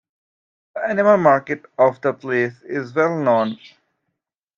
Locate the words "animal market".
0.83-1.63